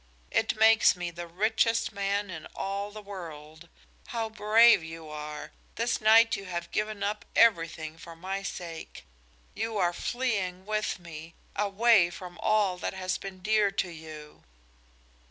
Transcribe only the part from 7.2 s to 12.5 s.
everything for my sake. You are fleeing with me, away from